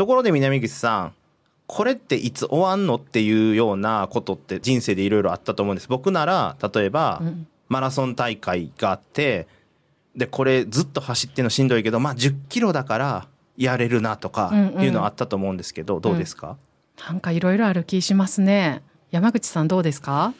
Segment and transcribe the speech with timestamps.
[0.00, 1.12] ところで南口さん、
[1.66, 5.88] これっていつ終わんのっていうようなことって人生でいろいろあったと思うんです。
[5.88, 7.20] 僕なら、例えば、
[7.68, 9.46] マラソン大会があって、
[10.16, 13.28] で、これずっと走ってんのしんどいけど、まあ10キロだから
[13.58, 16.56] やれるなとかいうのあったと思うんですけど、うんうん、どうですか、
[16.98, 18.82] うん、なんかいろいろある気しますね。
[19.10, 20.32] 山口さんどうですか？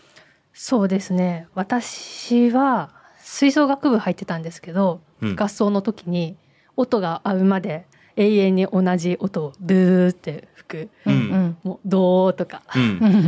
[0.55, 1.49] そうですね。
[1.55, 2.89] 私は
[3.19, 6.39] 吹奏楽部入ってたんですけど、うん、合奏の時に
[6.79, 7.85] 音が合うまで
[8.21, 10.89] 永遠に同じ音をブーって吹く。
[11.07, 12.79] うん、もう、どうとか、う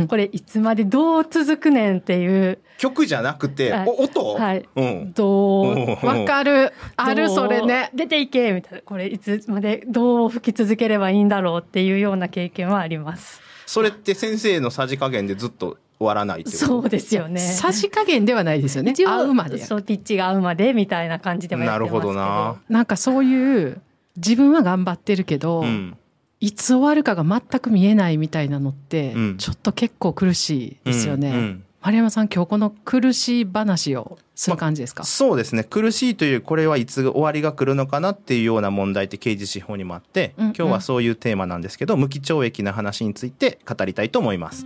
[0.03, 2.59] ん、これいつまでどう続くねんっていう。
[2.77, 4.35] 曲じゃなくて、はい、音？
[4.35, 4.65] はい。
[4.75, 5.63] うん、ど
[6.01, 6.05] う？
[6.05, 6.71] わかる。
[6.95, 7.89] ある、それね。
[7.93, 8.81] 出ていけみたいな。
[8.81, 13.41] これいつまでどう吹き続ければいいんだろうっていうような経験はあります。
[13.65, 17.39] それって先生のさじ加減でずっと終わらないそうですよね。
[17.39, 18.93] さじ加減ではないですよね。
[19.05, 19.57] 合うまで。
[19.57, 22.57] そう、ピッチが合うまでみたいな感じでもなるほどな。
[22.67, 23.81] なんかそういう、
[24.17, 25.97] 自分は頑張ってるけど、うん、
[26.39, 31.29] いつ終わるかが全く見えないみたいなのって、うん、ちょっと結構苦しいですよね。
[31.29, 31.63] うんうん。
[31.81, 35.65] 丸山さん今日この苦しい話をする感じですか、まそうですね。
[35.65, 44.65] 苦しいというこれはいつ終わりが来るのかなっていうような問題って刑事司法にもあって、うんうん、今日はそういうテーマなんですけど無期懲役の話について語りたいと思います。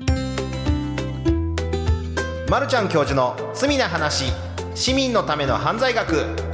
[2.49, 4.25] まるちゃん教授の罪な話。
[4.75, 6.46] 市民のための犯罪学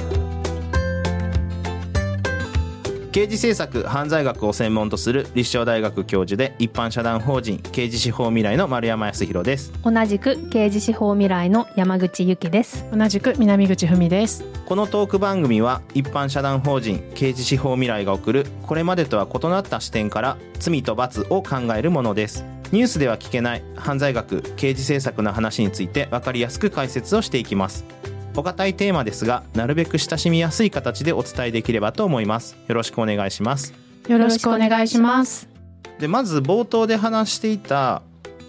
[3.14, 9.72] 刑事政策犯罪学を専門とする立正大学教授で一般社団法人刑事司法未来の丸山康弘です。
[9.84, 12.84] 同じく刑事司法未来の山口由紀です。
[12.92, 14.42] 同じく南口文です。
[14.66, 22.44] このトーク番組は一般社団法人刑事司法未来が送るこれまでとは異なった視点から罪と罰を考えるものです。
[22.72, 27.84] ニュースでは聞けない犯罪学刑事政策の話について分かりやすく解説をしていきます
[28.36, 32.56] お堅いテーマですがなるべく親しみやすい形でお伝えできればと思います。
[32.66, 33.74] よろしくお願いします。
[34.08, 35.48] よろしくお願いします。
[35.98, 38.02] でまず冒頭で話していた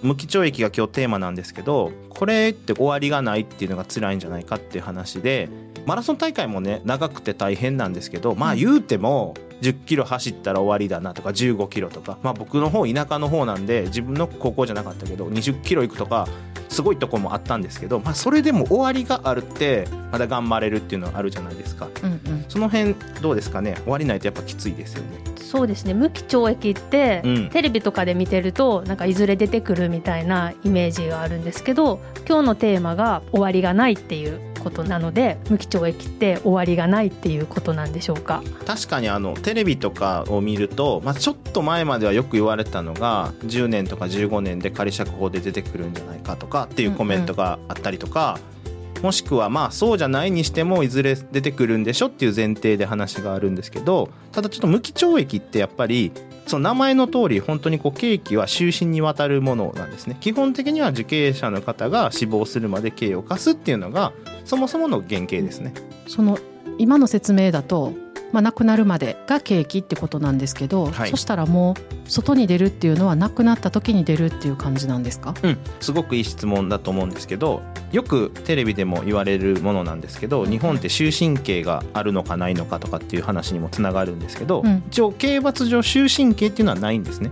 [0.05, 5.49] 無期懲役が今日テーマなんですけどこれって終わりがないっていうのが辛いんじゃないかっていう話で
[5.85, 16.27] マラソン大会もね長くて大変なんですけどまあ言うても10キロ走ったら終わりだなとか15キロとかまあ僕の方田舎の方なんで自分の高校じゃなかったけど20キロ行くとか
[16.69, 23.75] すごいとこもあったんですけど、まあ、それでも終わりがあるってまだ頑張れるっていうのはあるじゃないですか、うんうん、その辺どうですかね？
[23.83, 25.93] 終わりないとやっぱきついですよねそうですね。
[25.93, 38.43] 無期懲役って、うん、テレビとかで見てるとなんかいずれ出てくるみたいなイメージがあるんですけど今日のテーマが終わりがないっていうことなので無期懲役って終わりがないっていうことなんでしょうか？
[38.65, 48.54] 確かにあのテレビとかを見ると、まあ、ちょっと前まではよく言われたのが10年とか15年で仮釈放で出てくるんじゃないかとかっていうコメントがあったりとか、うんうん、
[49.01, 56.11] もしくはまあそうじゃないにしてもいずれ出てくるんでしょっていう前提で話があるんですけどただちょっと無期懲役ってやっぱり
[56.47, 60.15] その名前の通り本当にこう刑期は終身にわたるものなんですね。
[60.19, 64.13] 基本的には受刑者の方が死亡するまで刑を課すっていうのが
[64.43, 65.73] そもそもの原型ですね。
[66.07, 66.37] その
[66.77, 67.93] 今の説明だと
[68.31, 71.75] まあ、亡くなるまでが刑期ってことなんですけど、はい、そしたらも
[72.05, 87.31] う外に出るっていうのは亡くなった時に出るっていう感じなんですか、うん、すごくいい質問だと思うんですけどよくテレビでも言われるものなんですけど日本って終身刑があるのかないのかとかっていう話にもつながるんですけど、うん、一応刑罰上終身刑っていうのはないんですね。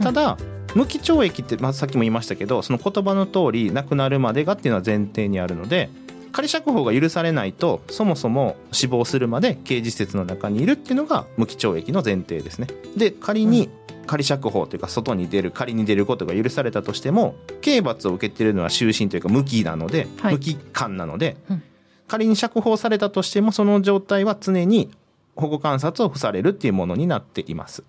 [0.00, 0.38] ただ、
[0.74, 5.88] 無期懲役って、まあ、さっきも言いましたけどその言葉の通り亡くなるまでがっていうのは前提にあるので
[6.32, 12.66] 仮釈放が許されないとそもそも死亡するまで刑事施設の中にいるっていうのが無期懲役の前提ですね。
[12.96, 13.70] で仮に
[14.06, 21.62] 仮釈放というか外に出る仮に出ることが許されたとしても刑罰を受けているのは終身というか無期なので、はい、無期間なので、うん、
[22.08, 24.90] 仮に釈放されたとしてもその状態は常に
[25.36, 27.84] 保護観察を付されるっていうものになっています。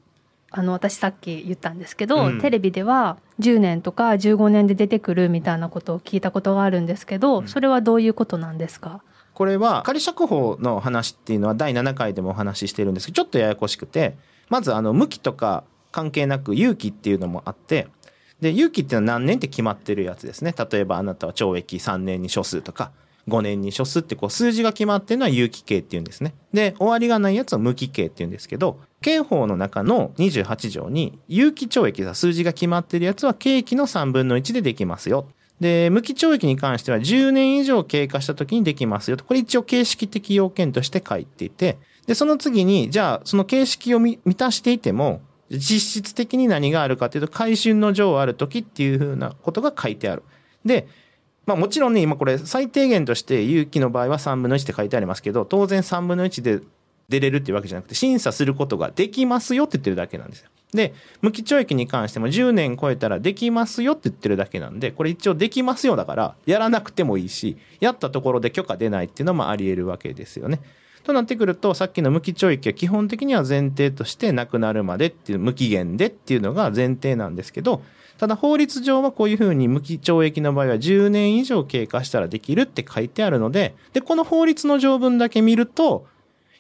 [0.52, 9.02] あの私さっき言ったんですけど、うん、テレビでは10年とか15年で出てくるみたいなことを聞いたことがあるんですけど、それはどういうことなんですか？
[9.34, 14.18] これは仮釈放の話っていうのは第7回でもお話ししてるんですけどちょっとややこしくて
[14.50, 17.88] まずあの無期とか関係なく有期っていうのもあって
[18.42, 20.54] で有期っていうのは何年って決まってるやつですね。
[20.72, 22.92] 例えばあなたは懲役3年に処すとか
[23.28, 26.34] 5年に処すってこう数字が決まってるのは有期刑っていうんですね。
[26.52, 35.28] で、終わりがないやつは無期刑っていうんですけど、刑法の中の28条に有期懲役が数字が決まっているやつは刑期の3分の1でできますよ。
[35.60, 39.26] で、無期懲役に関しては10年以上経過した時にできますよと。
[39.26, 45.22] これ一応形式的要件として書いていて、で、その次に、じゃあその形式を満たしていても、
[45.52, 50.24] 実質的に何があるかというと、回春の上ある時っていうふうなことが書いてある。
[50.64, 50.88] で、
[51.46, 56.62] まあもちろんね、今これ最低限として有期の場合は3分の1って書いてありますけど、当然3分の1で
[57.10, 60.50] 出れるっていうわけじゃなくて、審査することができますよって言ってるだけなんですよ。
[60.74, 70.62] で、無期懲役に関しても10年超えたらできますよって言ってるだけなんで、これ一応できますよだから、やらなくてもいいし、やったところで許可出ないっていうのもあり得るわけですよね。
[71.04, 77.82] となってくると、さっきの無期懲役は基本的には前提として亡くなるまでっていう、無期限でっていうのが前提なんですけど、
[78.20, 86.06] ただ法律上はこういうふうに無期懲役の場合は10年以上経過したらできるって書いてあるので、で、この法律の条文だけ見ると、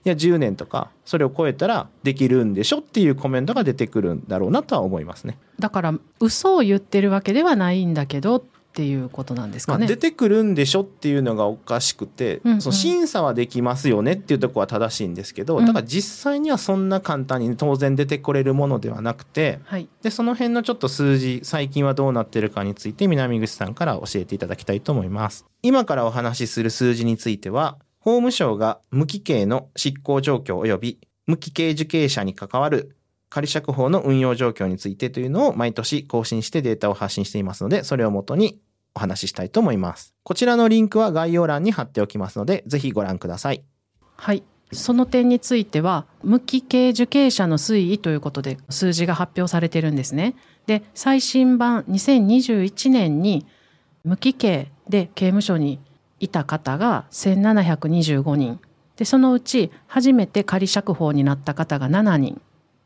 [0.09, 5.37] いや、10年とか、それを超えたらできるんでしょっていうコメントが出てくるんだろうなとは思いますね。
[5.59, 9.79] だから、嘘を言ってるわけではないんだけど、っていうことなんですかね。
[9.79, 25.45] まあ、出てくるんでしょっていうのがおかしくて、うんうん、その審査はできますよねっていうところは正しいんですけど、だから実際にはそんな簡単に当然出てこれるものではなくて、はい、でその辺のちょっと数字最近はどうなってるかについて南口さんから教えていただきたいと思います。
[25.63, 27.79] 今からお話しする数字については
[28.09, 32.97] 法務省が無期刑の執行状況及び無期刑受刑者に関わる
[33.29, 38.59] 仮釈放の運用状況についてというのを毎年更新してデータを発信していますので、それをもとに
[38.95, 40.15] お話ししたいと思います。
[40.23, 43.63] こちらのリンクは概要欄に貼っておきますので、ぜひご覧ください。
[44.15, 44.41] はい。
[44.71, 50.33] その点については、無期刑受刑者の推移ということで数字が発表されてるんですね。
[50.65, 53.45] で、最新版2021年に
[54.03, 55.79] 無期刑で刑務所に
[56.19, 58.59] いた方が1725人。
[58.95, 62.41] で、そのうち初めて仮釈放になった方が7人。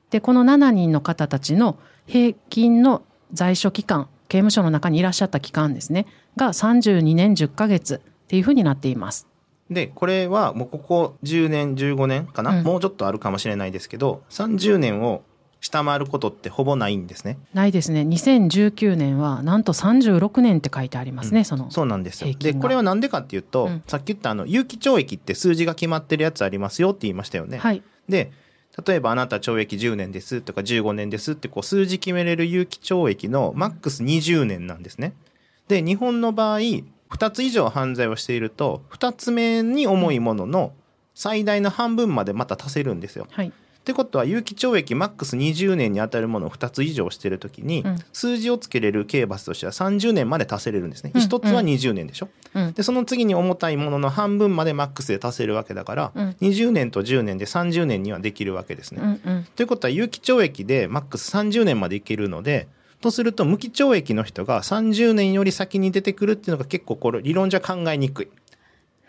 [0.09, 3.01] で、この7人の方たちの平均の
[3.33, 6.07] 在所期間刑務所の中にいらっしゃった期間ですね
[6.37, 9.27] が32年10ヶ月っていうふうになっています。
[9.69, 15.23] でこれはもうここ10年15年かな、うん、もうちょっとあるかもしれないですけど30年を
[15.63, 17.37] 下回ることってほぼないんですね。
[17.53, 18.01] ないですね。
[18.01, 21.71] 2019年はなんと36年って書いてありますね、うん、その。
[21.71, 22.33] そうなんですよ。
[22.37, 27.59] で、これはなんでかっていうと、うん、さっき言ったあの、有期懲役って数字が決まってるやつありますよって言いましたよね。
[27.59, 27.81] はい。
[28.09, 28.33] で、
[28.85, 35.13] 例えばあなた懲役10年ですとか15年ですってこう数字決めれる有期懲役のマックス20年なんですね。
[35.69, 40.73] で、日本の場合、2つ以上犯罪をしていると、2つ目に重いものの
[41.15, 43.27] 最大の半分までまた足せるんですよ。
[43.31, 43.53] はい。
[43.83, 59.01] ってことは有期懲役マックス20年に当たるものを2つ以上してるときに、うん、数字をつけれる刑罰としては30年まで足せれるんですね、うん、1つは20年でしょ、うん、でその次に重たいものの半分までマックスで足せるわけだから、うん、20年と10年で30年にはできるわけですね。
[59.03, 62.69] うんうん、ということは有期懲役でマックス30年までいけるので
[63.01, 68.27] とすると無期懲役の人が30年より先に出てくるっていうのが結構これ理論じゃ考えにくい。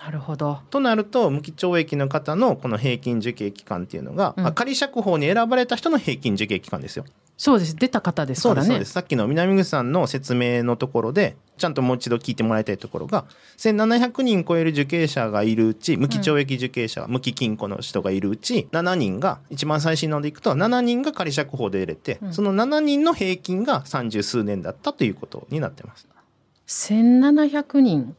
[0.04, 0.60] なるほど。
[0.68, 7.06] となると、無期懲役の方のこの平均受刑期間っていうのが、うん、仮釈放に選ばれた人の平均受刑期間ですよ。
[7.38, 7.74] そうです。
[7.74, 8.68] 出た方ですからね。
[8.68, 8.92] そうです。
[8.92, 13.24] さっきの南口さんの説明のところで、ちゃんともう一度聞いてもらいたいところが、
[13.56, 26.06] 1700人超える受刑者がいるうち、無期懲役受刑者、うん、無期禁錮の人がいるうち、7人が、一番最新のでいくと、7人が仮釈放で得れて、うん、その7人の平均が30数年だったということになってます。
[26.66, 28.14] 1700人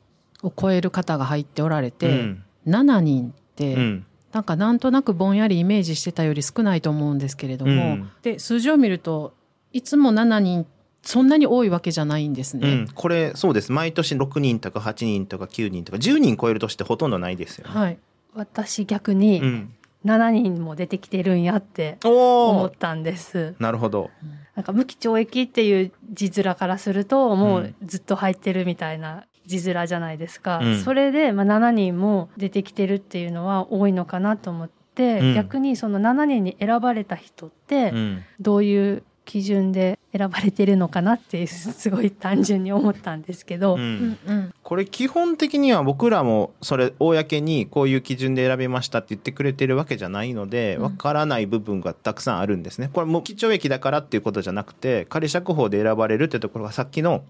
[0.45, 9.33] を超える方が入っておられて、うん、7人って、うん、なんかなんとなくぼんやりイメージしてたより少ないと思うんですけれども、うん、で数字を見ると
[9.73, 10.67] いつも7人
[11.01, 13.71] そんなに多いわけじゃないんですね、うん、これそうです。
[13.71, 17.73] 毎年6人とか8人とか9人とか10人超える年ってほとんどないですよね。
[17.73, 17.97] はい、
[18.33, 19.67] 私逆に、
[20.03, 23.55] 7人も出てきてるんやって思ったんです。
[23.59, 24.09] なるほど。
[24.55, 37.93] なんか無期懲役っていう字面からするともうずっと入ってるみたいな字面じゃないですか、うん、それで、まあ、7人も出てきてるっていうのは多いのかなと思って、うん、逆にその7人に選ばれた人って
[38.39, 44.17] どういう基準で選ばれてるのかなってすごい単純に思ったんですけど、うん。
[44.25, 52.89] うん、これ基本的には僕らもそれ公にこういう基準で選びましたって言ってくれてるわけじゃないのでわからない部分がたくさんあるんですね。
[52.93, 57.23] これ無期懲役だからっていうことじゃなくて仮釈放で選ばれるってところがさっきの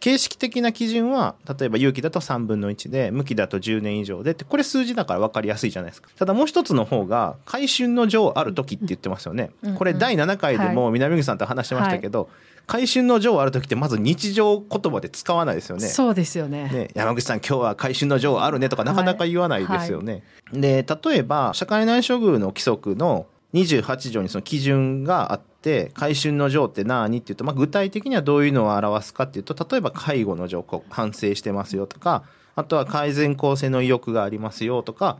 [0.00, 6.08] 形式的な基準は、例えば有期だと3分の1で、無期だと10年以上でって、これ数字だから分かりやすいじゃないですか。
[6.16, 9.50] ただもう一つの方が、回春の上ある時って言ってますよね。
[9.76, 12.30] これ第7回でも南口さんと話してましたけど、
[12.66, 15.86] 回春の上ある時ってまず日常言葉で使わないですよね。
[15.86, 16.70] そうですよね。
[16.72, 20.12] ね山口さん今日は回春の上あるねとかなかなか言わないですよね。
[20.12, 27.18] はいはい、で、例えば、社会内処遇の規則の28条にその基準があって、回春の条って何？
[27.18, 32.24] っていうと、まあ、具体的にはどういうのを表すかっていうと、例えば介護の条項反省してますよとか、
[32.56, 35.18] あとは改善構成の意欲がありますよとか、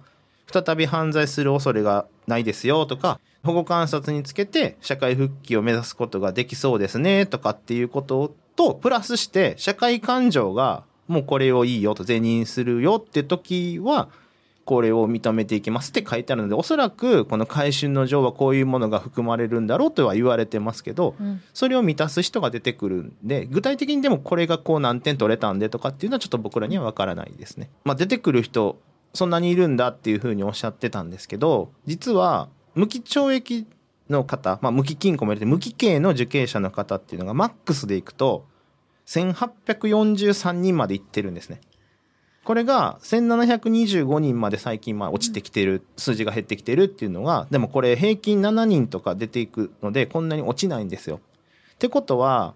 [0.53, 14.09] 再び犯罪する恐れがないですよとか、保護観察につけて社会復帰を目指すことができそうですねとかっていうことと、プラスして社会感情がもうこれをいいよと是認するよって時は、
[14.71, 27.69] これを認めていきますって書いてあるのでおそらくこの改春の条はこういうものが含まれるんだろうとは言われてますけど、うん、それを満たす人が出てくるんで具体的にでもこれがこう何点取れたんでとかっていうのはちょっと僕らには分からないですね。
[27.83, 28.81] まあ、出てくる人
[29.13, 33.67] そんなにいるんだっていうふうにおっしゃってたんですけど実は無期懲役
[34.09, 38.47] の方、まあ、無期禁錮も入れて無期刑の受刑者の方っていうのがマックスでいくと
[39.07, 41.61] 1843人までいってるんですね。
[42.45, 51.21] これが1725人まで最近まあ落ちてきてる、数字が減ってきてるっていうのが、でもこれ平均7人とか出ていくので、こんなに落ちないんですよ。
[51.75, 52.55] ってことは、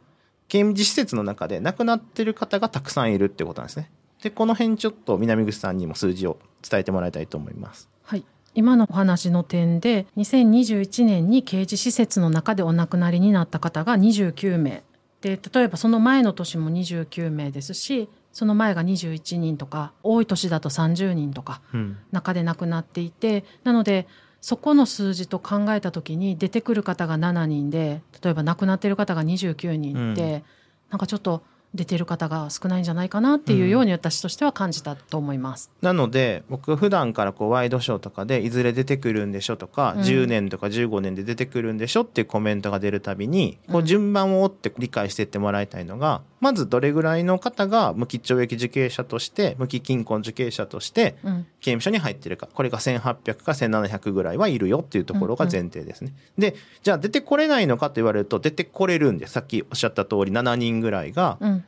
[0.48, 3.90] 刑務施設の中で亡くなってる方がたくさんいるってことなんですね。
[4.22, 6.38] で、この辺ちょっと南口さんにも数字を
[6.68, 7.88] 伝えてもらいたいと思います。
[8.02, 8.24] はい。
[8.54, 14.84] 今のお話の点で2021年に刑事施設の中でお亡くなりになった方が29名
[15.20, 21.62] で例えばその前の年も29名ですしその前が21人とか多い年だと30人とか
[22.10, 24.08] 中で亡くなっていて、うん、なので
[24.40, 30.42] そこの数字と考えた時に出てくる方が7人で例えば亡くなってる方が29人って、うん、
[30.90, 35.70] なんかちょっと出てる方が少ないんじゃないかなっていうように私としては感じたと思います。
[35.82, 51.16] なので僕普段からこうワイドショーとかでいずれ出てくるんでしょとか、うん、10年とか15年で出てくるんでしょっていうコメントが出るたびにこう順番を追って理解していってもらいたいのが、まずどれぐらいの方が無期懲役受刑者として無期禁錮受刑者として
[51.60, 56.12] 刑務所に入ってるかこれが1800か1700ぐらいはいるよっていうところが前提ですね。
[56.36, 61.63] うんうん、でじゃあ出てこれないのかと言われると出てこれるんでさっきおっしゃった通り7人ぐらいが、うん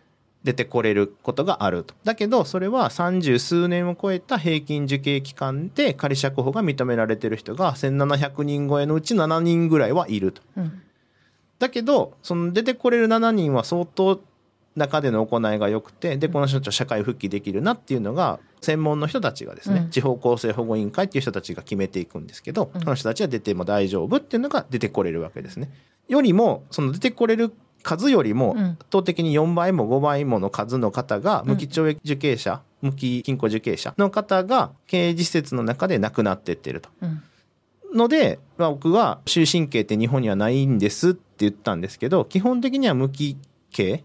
[0.46, 1.92] 出てこれることがあると。
[2.04, 10.42] だけど、それは三十数年を超えた平均受刑期間で仮釈放が認められてる人が1700人超えのうち7人ぐらいはいると。
[10.56, 10.82] うん、
[11.58, 14.20] だけど、その出てこれる7人は相当
[14.76, 25.72] 中での行いが良くて、で、この人たちは社会復帰できるなっていうのが、専門の人たちがですね、うん、地方公正保護委員会っていう人たちが決めていくんですけど、うん、この人たちは出ても大丈夫っていうのが出てこれるわけですね。
[26.08, 27.52] よりも、その出てこれる
[27.83, 36.88] 数よりも圧倒的に4倍も5倍もの数の方が無期懲役受刑者、無期禁錮受刑者の方が刑事施設の中で亡くなってってると。
[37.95, 43.37] ので、まあ、僕は終身刑って日本にはないんですって言ったんですけど基本的には無期
[43.71, 44.02] 刑っ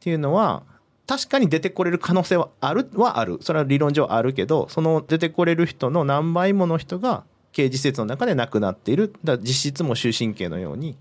[0.00, 0.62] ていうのは
[1.06, 3.38] 確かに出てこれる可能性はあるはある。
[3.40, 9.14] それは理論上あるけどその出てこれる人の何倍もの人が刑事施設の中で亡くなっている。
[9.24, 10.98] だ実質も終身刑のように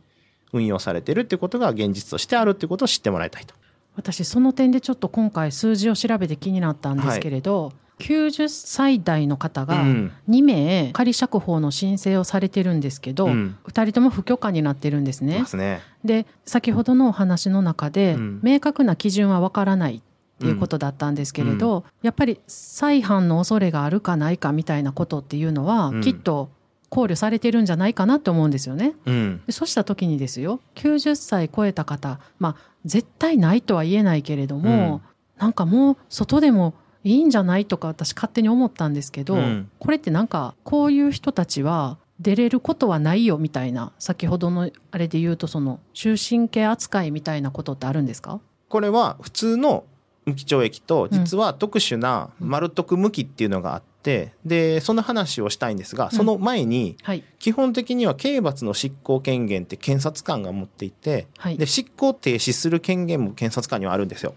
[0.54, 3.54] 運用されてるってことが現実としてあるってことを知ってもらいたいと。
[3.96, 9.84] 私その点でちょっと今回数字を調べて気になったんですけれど、はい、90歳代の方が
[10.30, 15.44] 2名仮釈放の申請をされてるんですけど、うん、2人とも不許可になってるんですね。
[15.56, 15.82] ね。
[16.06, 20.02] で先ほどのお話の中で、うん、明確な基準はわからないっ
[20.40, 26.52] ていうことだったんですけれど、うん、やっぱり再犯の恐れがあるかないかみたいなことっていうのは、きっと
[26.90, 28.94] 考慮されてるんじゃないかなと思うんですよね。
[29.06, 35.02] うん、そうした時にですよ90歳超えた方まあ絶対ないとは言えないけれども、うん、
[35.42, 48.40] なんかもう外でもいいんじゃないとか私勝手に思ったんですけど、うん、これってなんかこういう人たちは出れることはないよみたいな先ほどのあれで言うとその終身刑扱いみたいなことってあるんですか？
[48.70, 49.84] これは普通の
[50.28, 56.98] 無期懲役と実は特殊な丸徳無期っていうのがあって、でその話をしたいんですがその前に、
[57.40, 64.36] 基本的には刑罰の執行権限って検察官が持っていて、で執行停止する権限も検察官にはあるんですよ。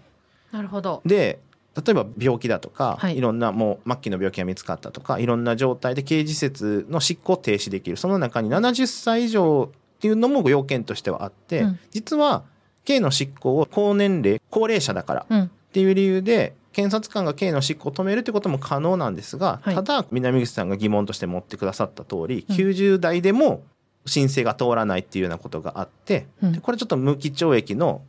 [0.51, 1.01] なるほど。
[1.05, 1.39] で
[1.75, 7.97] 例えば病気だとか、はい、いろんなもう末期の病気が見つかったとかいろんな状態で刑事施設の執行停止できる。
[7.97, 12.43] その中に70歳以上っていうのも要件としてはあって、うん、実は
[12.85, 23.63] 刑の執行を高年齢高齢者だから、うんっていう理由で検察官が刑の執行を止めるってことも可能なんですが、はい、ただ南口さんが疑問として持ってくださった通り、うん、90代でも
[24.05, 28.01] 申請が通らないっていうようなことがあって、うん、これちょっと無期懲役の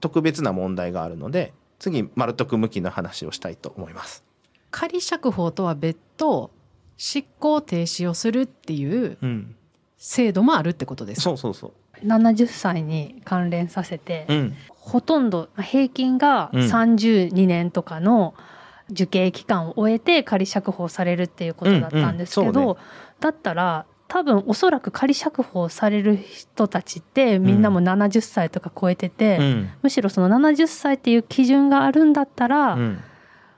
[0.00, 4.24] 特別な問題があるので次丸徳無期の話をしたいと思います。
[4.70, 6.50] 仮釈放とは別途
[6.96, 9.18] 執行停止をするっていう
[9.98, 12.06] 制度もあるってことですか、うん、そうそうそう。
[12.06, 18.34] 70歳に関連させて、うん、ほとんど平均が32年とかの
[18.90, 22.74] 受刑期間を終えて仮釈放されるっていうことだったんですけど、うんうん。
[22.74, 22.80] ね、
[23.20, 32.98] だったら多分おそらく仮釈放される人たちってみんなも70歳とか超えてて、うん、むしろその70歳っていう基準があるんだったら、うん、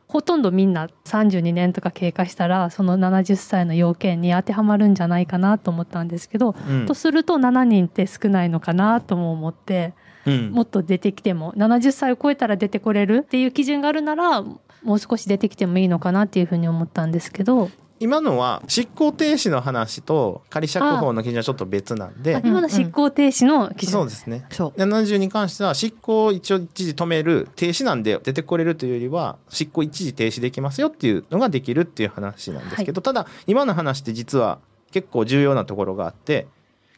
[0.07, 9.95] ほとんどみんな32年とか経過したらその70歳の要件に当てはまるんじゃないかなと思ったんですけど、うん、とすると7人って少ないのかなとも思って。
[10.27, 14.59] うん、もっと出てきても70歳を超えたら出てこれるっていう基準があるならも
[14.95, 17.71] う少し出てきてもいいのかなっていうふうに思ったんですけど。
[18.01, 22.43] 今のは執行停止の話と仮釈放の基準はちょっと別なんで。
[22.45, 24.47] 今の執行停止の基準、そうですね。
[24.51, 34.59] 70に関しては執行を一応一時止める停止なんで出てこれるというよりは執行一時停止できますよっていうのができるっていう話なんですけど、はい、ただ今の話って実は
[34.91, 36.49] 結構重要なところがあって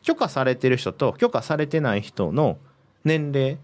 [0.03, 2.59] 許可されてる人と許可されてない人の
[3.07, 3.59] 年齢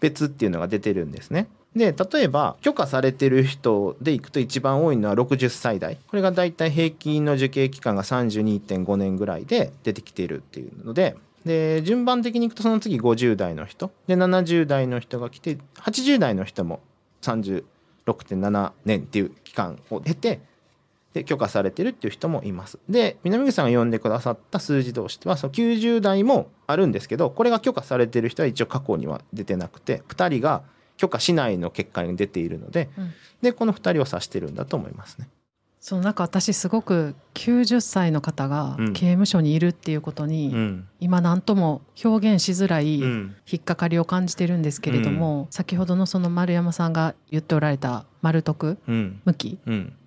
[0.00, 1.48] 別っていうのが出てるんですね。
[1.74, 5.98] で、例えば、許可されてる人でいくと一番多いのは60歳代。
[6.08, 13.92] これが大体平均の受刑期間が32.5年ぐらいで出てきているっていうので、で、順番的にいくとその次50代の人。
[14.06, 16.80] で、70代の人が来て、80代の人も
[17.22, 20.40] 36.7年っていう期間を経て、
[21.24, 22.78] 許可されてるっていう人もいます。
[22.88, 30.62] で南口さんが呼んでくださった数字としてはその90代もあるんですけどこれが許可されてる人は一応過去には出てなくて2人が
[30.96, 35.28] 許可しないの結果に出ているので、うん、でこの2人を指してるんだと思いますね。
[35.80, 49.58] そうなんか私すごく90歳の方が刑務所にいるっていうことに、うん、今何とも表現しづらい引っかかりを感じてるんですけれども、うん、先ほどのその丸山さんが言っておられた丸徳向き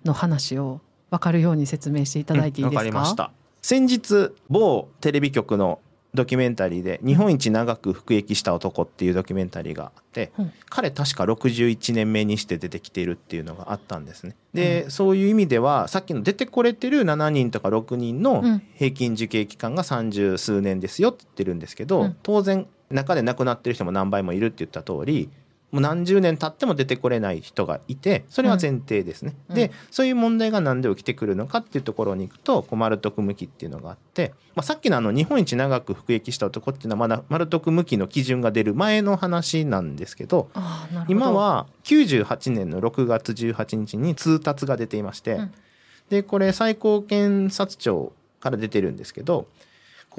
[0.04, 5.78] の話を分かるように説明していただいていいですか、先日某テレビ局の
[6.14, 14.36] ドキュメンタリーで「日本一長く服役した男」っていうドキュメンタリーがあって、うん、彼確か61年目にして出てきているっていうのがあったんですね。
[14.54, 25.30] で、うん、そういう意味ではさっきの出てこれてる7人とか6人の平均受刑期間が30数年ですよって言ってるんですけど、うん、当然中で亡くなってる人も何倍もいるって言った通り
[25.72, 29.34] もう何十年経っても出てこれない人がいてそれは前提ですね。
[29.48, 40.50] うん、でそういう問題が何で起きてくるのかっていうところに行くとこう丸徳向きっていうのがあって、まあ、さっきのあの日本一長く服役した男っていうのはまだ丸徳向きの基準が出る前の話なんですけど
[41.08, 45.52] 今は98年の6月18日に通達が出ていまして、うん、
[46.10, 49.46] でこれ最高検察庁から出てるんですけど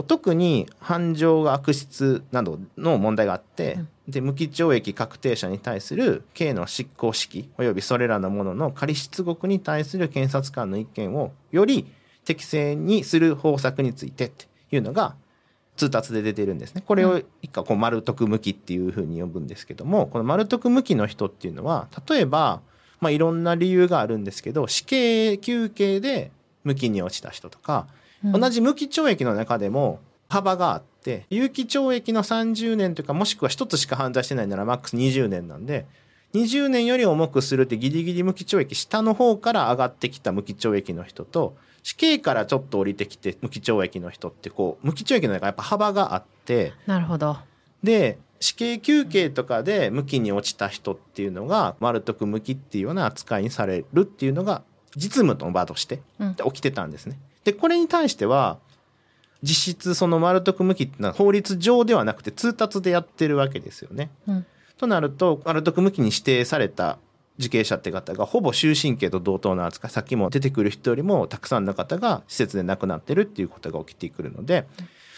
[0.02, 11.86] 特に犯情が悪質などの問題があって、うん、で無期懲役確定者に対する刑の執行指揮及びそれらのものの仮出獄に対する検察官の意見をより
[12.26, 15.16] 適正にする方策についてっていうのが
[15.76, 16.84] 通達で出てるんですね。
[16.86, 22.62] これを一回こう丸徳向きっていうふうに呼ぶんですけどもこの丸徳向きの人っていうのは例えば
[23.00, 26.32] まあいろんな理由があるんですけど死刑休刑で
[26.64, 27.88] 無期に落ちた人とか
[28.24, 35.86] 同じ無期懲役の中でも幅があって有期懲役の30年というかもしくは1つしか犯罪してないならマックス20年なんで
[36.34, 47.38] 20年より重くするってギリギリ無期懲役下の方から上がってきた無期懲役の人と死刑からちょっと降りてきて無期懲役の人ってこう無期懲役の中やっぱ幅があってなるほど。
[47.84, 54.64] で死刑休刑とかで無期に落ちた人っていうのが丸く無期っていうような扱いにされるっていうのが
[54.96, 56.02] 実務の場として
[56.46, 57.18] 起きてたんですね。
[57.44, 58.58] でこれに対しては
[59.42, 64.10] 実質その丸徳向きっていうのは法律上ではなくて通達でやってるわけですよね。
[64.28, 64.46] うん、
[64.78, 66.98] となると丸徳向きに指定された
[67.40, 74.66] 受刑者って方がほぼ終身刑と同等の扱いさっきも出てくる人よりもたくさんの方が施設で亡くなってるっていうことが起きてくるので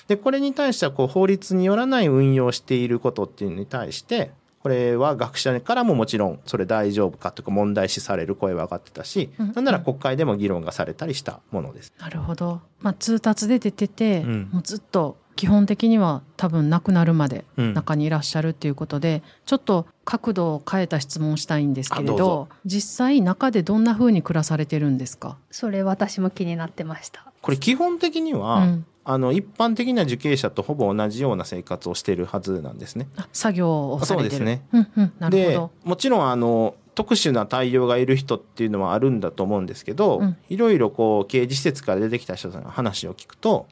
[0.07, 4.31] でこれに対してはこう法律によらない運用していることっていうのに対して
[4.65, 11.39] これは学者からももちろんそれ大丈夫かとか問題視される声は上がってたし、うん、なんなら国会でも議論がされたりした。
[11.51, 11.93] ものです。
[11.99, 25.37] なるほど、まあ、通達で出てて、うん、もうずっと基本的には多分亡くなるまで中にいらっしゃるっていうことで、うん、ちょっと角度を変えた質問をしたいんですけれど実際中でどんなふうに暮らされてるんですか？
[25.51, 27.31] それ私も気になってました。
[27.43, 33.07] これ基本的には、うん、あの一般的な受刑者とほぼ同じような生活をしているはずなんですね。
[33.31, 34.65] 作業をされてるそうですね。
[34.73, 43.67] うんうん、でもちろんあの特殊な対応がいる人っていうのはあるんだと思うんですけど、うん、いろいろこう刑事施設から出てきた人の話を聞くと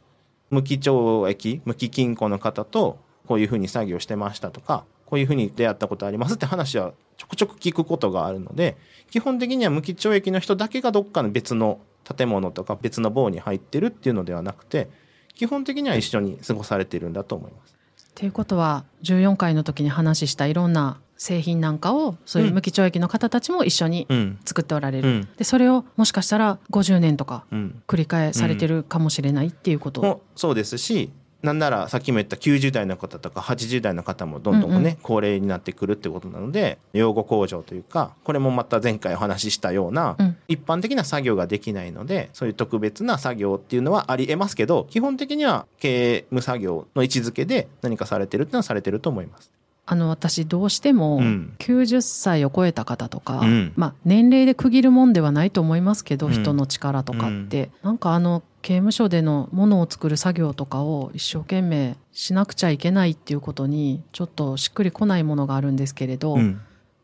[0.51, 8.77] 無期懲役無期禁錮の方とこういうふうに作業してましたとかこういうふうに出会ったことありますって話はちょくちょく聞くことがあるので
[9.09, 14.89] 基本的には無期懲役の人だけがどっかの別の建物とか別の棒に入ってるっていうのではなくて
[15.35, 17.75] 基本的には一緒に過ごされているんだと思います。
[18.15, 24.07] ということは14回の時に話したいろんな製品なんかをそういう無期懲役の方たちも一緒に
[24.45, 27.45] 作っておられる、うん、でそれをもしかしたら50年とか
[27.87, 31.11] 繰り返されてるかもしれないっていうこと、うん、そうですし
[31.43, 49.51] なんならさっきも言った90代の方とか80代の方もどんどんね、うんうん、高齢になってくるってことなので養護控除というかこれもまた前回お話ししたような、うん、一般的な作業ができないのでそういう特別な作業っていうのはありえますけど基本的には刑務作業の位置づけで何かされてるっていうのはされてると思います。
[49.85, 51.19] あの私どうしても
[51.59, 66.37] 90歳を超えた方とか、うん、まあ年齢で区切るもんではないと思いますけど、うん、人の力とかって、うん、なんかあの刑務所でのものを作る作業とかを一生懸命しなくちゃいけないっていうことにちょっとしっくりこないものがあるんですけれど、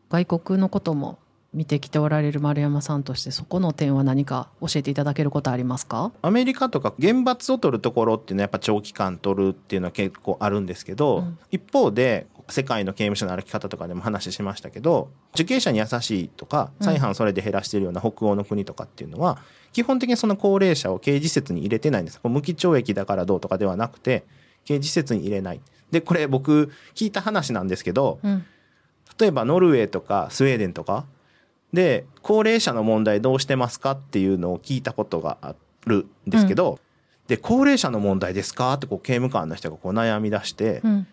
[0.08, 1.18] 外国のことも
[1.52, 6.12] 見てきておられる丸山さんとしてそこの点は何か教えていただけることありますか？
[6.22, 19.38] アメリカとか厳罰を取るところっていうのはやっぱ長期間取るっていうのは結構あるんですけど、うん、一方で世界の刑務所の歩き方とかでも話しましたけど受刑者に優しいとか再犯それで減らしているような北欧の国とかっていうのは、
[19.72, 22.20] 基本的にその高齢者を刑事施設に入れてないんです。
[22.24, 24.24] 無期懲役だからどうとかではなくて
[24.64, 25.60] 刑事施設に入れない。
[25.90, 28.44] でこれ僕聞いた話なんですけど、うん、
[29.18, 31.04] 例えばノルウェーとかスウェーデンとか
[31.72, 35.54] で高齢者の問題どうしてますかっていうのを聞いたことがあ
[35.86, 36.78] るんですけど、うん、
[37.26, 38.72] で高齢者の問題ですか？
[38.74, 41.06] ってこう刑務官の人がこう悩み出して、うん、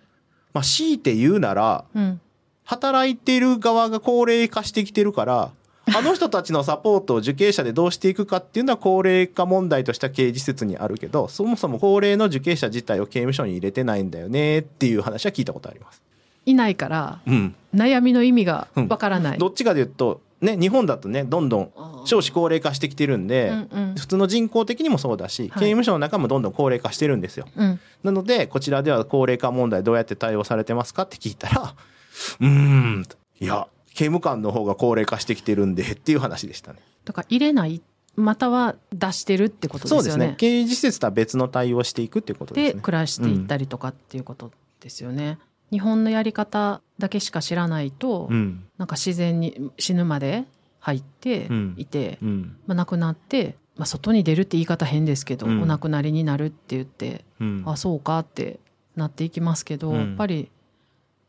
[0.57, 2.19] まあ強いて言うなら、うん、
[2.63, 5.51] 働いてる側が高齢化してきてるから
[5.95, 16.01] あの人たちのサポートを受刑者でどうしていくかっていうのは高齢化問題としては刑事施設にあるけどそもそも高齢の受刑者自体を刑務所に入れてないんだよねっていう話は聞いたことあります。
[16.45, 21.71] いないから、うん、悩みの意味がわからない、どっちかで言うとね、日本だとねどんどん
[22.05, 31.73] 少子高齢化してきてるんで、うんうん、普通の人口的にもそうだし、刑務所の中もどんどん高齢化してるんですよ、うん、なのでこちらでは高齢化問題どうやって対応されてますかって聞いたら
[32.39, 33.05] うん
[33.39, 36.79] いや刑務官の方が高齢化してきてるんでっていう話でしたね。
[37.03, 37.81] だから入れない
[38.15, 40.03] または出してるってことですよね。
[40.03, 40.35] そうですね。
[40.37, 42.73] 刑事施設とは別の対応をしていくっていうことですね。
[42.75, 45.39] で暮らしていったりとかっていうことですよね、
[45.71, 50.45] 日本のやり方だけしか知らないと、うん、なんか自然に死ぬまで
[50.79, 52.27] 入っていて、うん。
[52.27, 57.25] うん、まあ、亡くなって、まあ、外に出るって言い方変ですけど、お亡くなりになるって言って、
[57.65, 58.59] あそうかって
[58.95, 60.49] なっていきますけど、やっぱり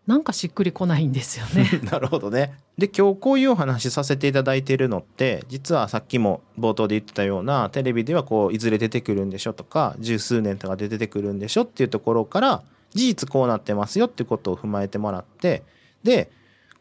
[0.09, 1.81] なんかしっくりこないんですよね。
[1.85, 2.55] なるほどね。
[2.79, 12.63] で今日こういうお話させていただいているのって実はさっきも冒頭で言ってたようなテレビではこういずれ出てくるんでしょとか十数年とかで出てくるんでしょっていうところから
[12.95, 15.63] 事実こうなってますよってことを踏まえてもらって
[16.03, 16.31] で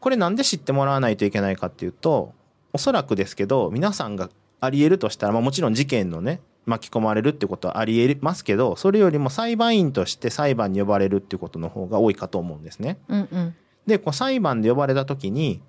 [0.00, 2.34] これなんで知ってもらわないといけないかっていうと
[2.72, 12.98] おそらくですけど皆さんがありえるとしたら、まあ、もちろん事件のね巻き込まれるってことはありえますけどそれよりも裁判員として裁判に呼ばれるっていうことの方が多いかと思うんですね。
[13.08, 13.54] うんうん、
[13.86, 15.62] でこう裁判で呼ばれた時に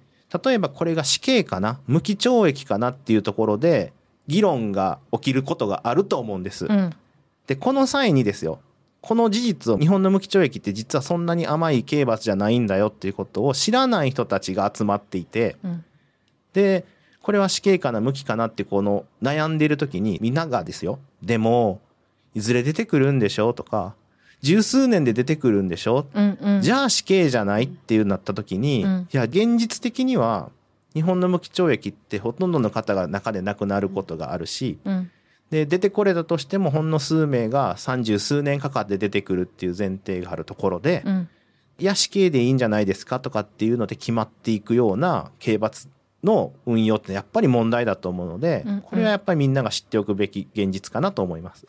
[0.43, 3.93] 例えばこれが死刑かな無期懲役かなっていうところで
[4.27, 6.65] 議論が起きることがあると思うんです。
[6.65, 6.93] うん、
[7.47, 8.59] でこの際にですよ
[9.01, 15.85] この事実を日本の無期懲役って実はそんなに甘い刑罰じゃないんだよっていうことを知らない人たちが集まっていて、うん、
[16.53, 16.85] で
[17.21, 20.99] これは死刑かな無期かなってこの悩んでいる時にみんながですよ。
[21.21, 21.79] でも
[22.35, 23.95] いずれ出てくるんでしょうとか
[24.41, 26.21] 十数年で出てくるんでしょ、う。
[26.21, 30.49] んうん、じゃあ死刑じゃないっていうなった時に、うん、いや現実的には
[30.93, 35.11] 日本の無期懲役ってほとんどの方が中で亡くなることがあるし、うん
[35.49, 41.29] で出てこれたとしてもほんの数名が三十数年かかって出てくるっていう前提があるところで、うん、
[41.79, 45.89] いや死刑でいいんじゃないですかとかっていうので決まっていくような刑罰
[46.23, 51.65] の運用ってやっぱり問題だと思うので、うんうん、これはやっぱりみんなが知っておくべき現実かなと思います。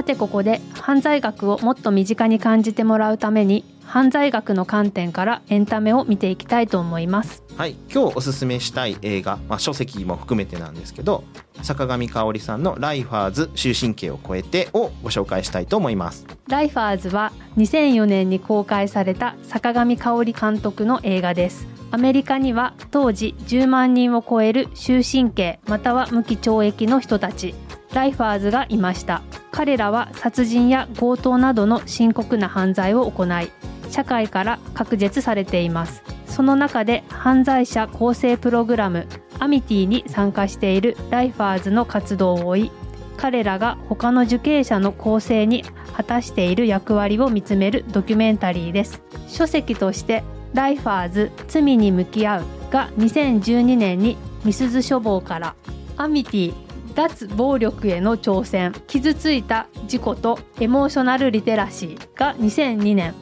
[0.00, 7.42] さてここで犯罪学をもっと身近に感じてもらうために犯罪学の観点からエンタメを見ていきたいと思います。
[7.54, 7.76] はい。
[7.92, 11.22] 今日おすすめしたい映画、まあ、書籍も含めてなんですけど
[11.60, 16.26] 坂上香織さんの「ライファーズ終身刑を超えて」をご紹介したいと思います。
[16.48, 21.66] ライファーズは2004年に公開された坂上香織監督の映画です。
[21.90, 27.54] アメリカには当時10万人を超える終身刑または無期懲役の人たち
[27.92, 29.20] ライファーズがいました
[29.60, 33.50] 彼らは殺人や強盗などの深刻な犯罪を行い
[33.90, 36.02] 社会から隔絶されています。
[36.24, 39.06] その中で犯罪者更生プログラム
[39.38, 42.72] アミティに参加しているライファーズの活動を追い
[43.18, 45.62] 彼らが他の受刑者の更生に
[45.94, 49.02] 果たしている役割を見つめるドキュメンタリーです。
[49.28, 55.54] 書籍としてライファーズ罪に向き合うが2012年にみすず書房から
[55.98, 63.14] アミティ脱暴力への挑戦傷ついた自己とエモーショナルリテラシーが2002年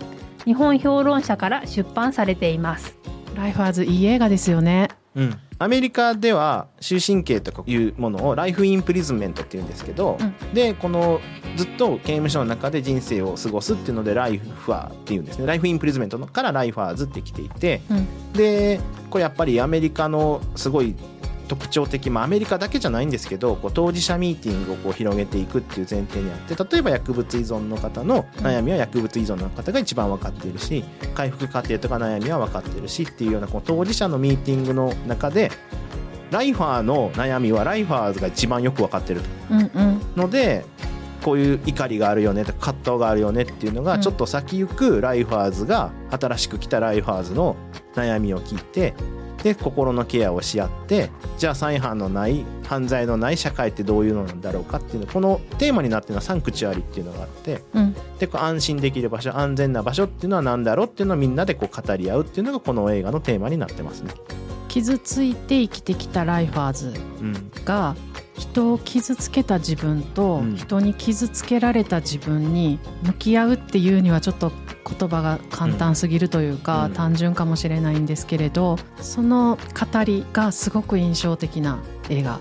[0.44, 2.96] 日本評論社から出版されています。
[3.36, 4.88] ライファーズいい映画ですよね。
[5.14, 11.20] うん、アメリカでは終身刑とかいうものを life imprisonment っていうんですけど、うん、でこの
[11.56, 15.46] ずっと刑務所の中で人生を過ごすっていうのでライファーっていうんですね。
[15.46, 20.94] life imprisonment から lifers ってきていて、うん、でこれやっぱりアメリカのすごい
[21.48, 30.84] 特徴的、まあ、アメリカだけじゃないんですけどこう当事者ミーティングをこう広げていくっていう前提にあって例えば薬物依存の方の悩みは薬物依存の方が一番分かっているし
[31.14, 35.50] 回復過程とか悩みは分かっているしっていうようなこう当事者のミーティングの中で
[36.30, 39.22] ライファーの悩みはライファーズが一番よく分かってる
[40.14, 40.64] ので、
[41.24, 47.56] こういう怒りがあるよねとか葛藤があるよねっていうのがちょっと先行く lifers が新しく来た lifers の
[47.94, 48.94] 悩みを聞いて
[49.42, 64.12] で心のケアをし合ってじゃあ再犯のない犯罪のない社会ってどういうのなんだろうかっていうのこのテーマになってるのはサンクチュアリっていうのがあって、うん、でこう安心できる場所安全な場所っていうのは何だろうっていうのをみんなでこう語り合うっていうのがこの映画のテーマになってますね。
[64.68, 66.92] 傷ついて生きてきたライファーズ
[67.64, 67.96] が、
[68.38, 74.52] 人を傷つけた自分と人に傷つけられた自分に向き合うっていうにはちょっと
[74.88, 82.40] 言葉が簡単すぎるというか、うん、単純かもしれないんですけれどその語りがすごく印象的な映画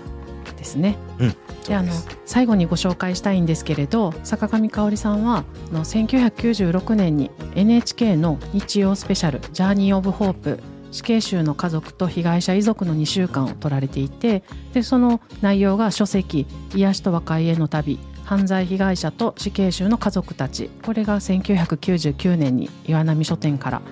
[0.56, 0.96] ですね。
[1.18, 1.36] うん。
[1.66, 1.92] であの
[2.24, 23.82] 最後にご紹介したいんですけれど坂上香織さんはの1996年に NHK の日曜スペシャル「ジャーニー・オブ・ホープ」死刑囚の家族と被害者遺族の2週間を取られていてでその内容が書籍「癒しと和解への旅犯罪被害者と死刑囚の家族たち」これが1999年に岩波書店から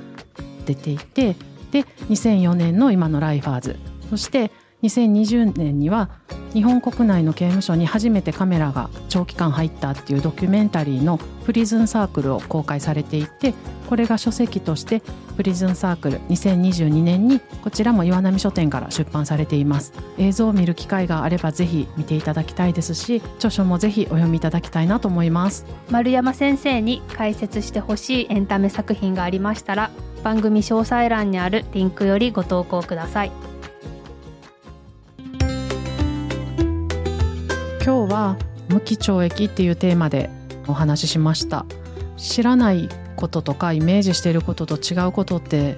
[0.64, 1.36] 出ていて
[1.70, 3.76] で2004年の今の「ライファーズ」
[4.10, 4.50] そして
[4.86, 6.08] 2020年には
[6.52, 13.52] 日本国内の刑務所に初めてカメラが長期間入ったっていうドキュメンタリーの「プリズンサークル」を公開されていて
[13.88, 15.02] これが書籍として
[15.36, 19.92] 「プリズンサークル」2022年にこちらも岩波書店から出版されています。
[20.18, 25.66] 映像を見る機会があればぜひ見ていただきたいですし著書もぜひお読みいただきたいなと思います。
[25.90, 29.90] 丸山先生に解説してほしいエンタメ作品がありましたら
[30.24, 33.55] 番組詳細欄にあるリンクよりご投稿ください。
[37.86, 38.36] 今日は
[38.68, 40.28] 無期懲役っていうテーマで
[40.66, 41.64] お話ししました。
[42.16, 45.76] 知らないこととかイメージしていることと違うことって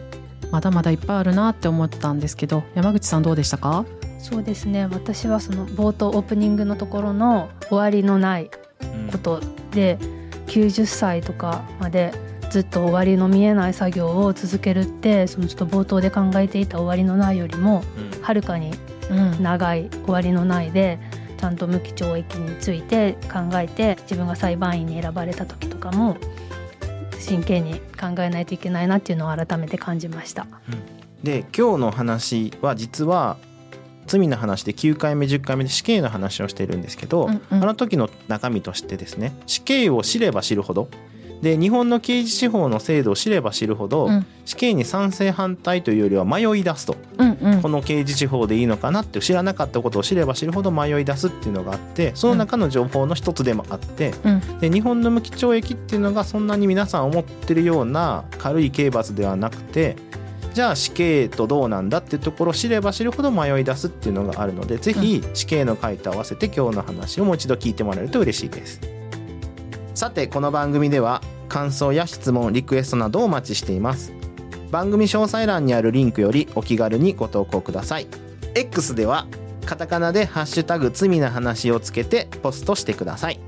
[0.51, 3.85] まだまだいっぱいあるなって思ってたんですけど山口さんどうでしたか？
[4.19, 4.87] そうですね。
[4.87, 8.51] 私はその冒頭オープニングのところの終わりのない
[9.13, 9.43] こと
[9.73, 12.15] で、うん、90歳とかまで
[12.49, 17.83] ずっと終わりの見えない作業を続けるってそのちょっと冒頭で考えていた終わりのないよりも
[18.23, 18.71] はるかに
[19.43, 20.99] 長い終わりのないで、
[21.39, 26.17] ちゃんと無期懲役について考えて自分が裁判員に選ばれた時とかも
[27.19, 30.47] 真剣に考えないといけないなっていうのを改めて感じました。
[30.69, 33.37] うん、で今日の話は実は
[34.07, 40.89] 罪の話で9回目10回目で死刑の話をしているんですけど、うんうん、あの時の中身としてですね死刑を知れば知るほど
[41.43, 59.97] で日本の刑事司法の制度を知れば知るほど、うん、死刑に賛成反対というよりは迷い出すと、うんうん、この刑事司法でいいのかなって知らなかったことを知れば知るほど迷い出すっていうのがあってその中の情報の一つでもあって、うん、で日本の無期懲役っていうのがそんなに皆さん思ってるような軽い刑罰ではなくて
[60.55, 68.98] じゃあ死刑とどうなんだっていうところを知れば知るほど迷い出すっていうのがあるのでぜひ死刑の回と合わせて今日の話をもう一度聞いてもらえると嬉しいです。
[69.99, 74.13] さてこの番組では感想や質問リクエストなどをお待ちしています。
[74.71, 78.07] 番組詳細欄にあるリンクよりお気軽にご投稿ください。
[78.55, 79.27] X では
[79.67, 83.41] カタカナでハッシュタグ罪な話をつけてポストしてください。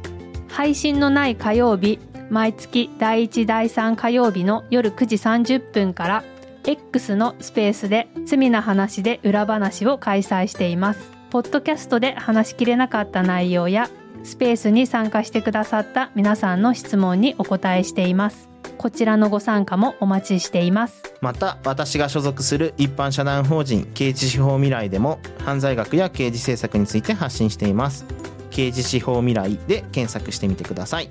[0.49, 6.25] 配信のない火曜日毎月第1第3火曜日の夜9時30分から
[6.67, 11.13] X のスペースで罪な話で裏話を開催しています。
[11.31, 13.89] ポッドキャストで話しきれなかった内容や
[14.25, 18.49] スペースに参加してくださった皆さんの質問にお答えしています。
[18.79, 21.03] こちらのご参加もお待ちしています。
[21.21, 28.07] また私が所属する一般社団法人刑事司法未来でも犯罪学や刑事政策について発信しています。
[28.51, 31.11] 刑事司法未来で検索してみてください。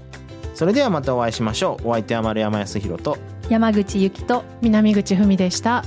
[0.55, 1.89] それではまたお会いしましょう。
[1.89, 3.17] お相手は丸山康弘と
[3.49, 5.83] 山口由紀と南口文でした